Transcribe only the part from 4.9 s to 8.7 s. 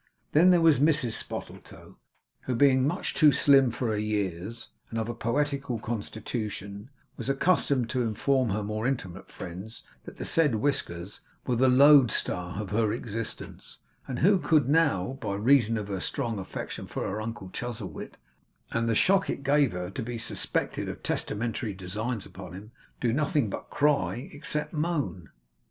of a poetical constitution, was accustomed to inform her